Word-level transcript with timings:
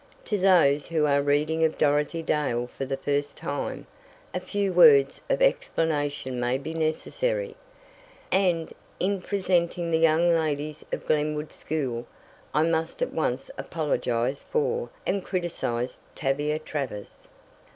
To 0.25 0.37
those 0.39 0.87
who 0.87 1.05
are 1.05 1.21
reading 1.21 1.63
of 1.63 1.77
Dorothy 1.77 2.23
Dale 2.23 2.65
for 2.65 2.85
the 2.85 2.97
first 2.97 3.37
time, 3.37 3.85
a 4.33 4.39
few 4.39 4.73
words 4.73 5.21
of 5.29 5.43
explanation 5.43 6.39
may 6.39 6.57
be 6.57 6.73
necessary. 6.73 7.55
And, 8.31 8.73
in 8.99 9.21
presenting 9.21 9.91
the 9.91 9.99
young 9.99 10.33
ladies 10.33 10.83
of 10.91 11.05
Glenwood 11.05 11.51
School, 11.53 12.07
I 12.51 12.63
must 12.63 13.03
at 13.03 13.13
once 13.13 13.51
apologize 13.59 14.43
for, 14.49 14.89
and 15.05 15.23
criticise 15.23 15.99
Tavia 16.15 16.57
Travers. 16.57 17.27